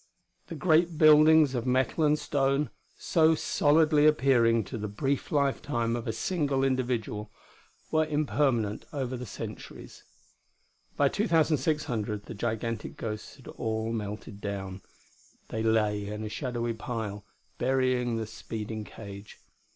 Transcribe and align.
The 0.47 0.55
great 0.55 0.97
buildings 0.97 1.53
of 1.53 1.67
metal 1.67 2.03
and 2.03 2.17
stone, 2.17 2.71
so 2.97 3.35
solidly 3.35 4.07
appearing 4.07 4.63
to 4.63 4.79
the 4.79 4.87
brief 4.87 5.31
lifetime 5.31 5.95
of 5.95 6.07
a 6.07 6.11
single 6.11 6.63
individual, 6.63 7.31
were 7.91 8.07
impermanent 8.07 8.83
over 8.91 9.15
the 9.15 9.27
centuries. 9.27 10.03
By 10.97 11.07
2600, 11.07 12.25
the 12.25 12.33
gigantic 12.33 12.97
ghosts 12.97 13.35
had 13.35 13.47
all 13.47 13.91
melted 13.93 14.41
down. 14.41 14.81
They 15.49 15.61
lay 15.61 16.07
in 16.07 16.23
a 16.23 16.29
shadowy 16.29 16.73
pile, 16.73 17.23
burying 17.59 18.15
the 18.17 18.25
speeding 18.25 18.83
cage. 18.83 19.37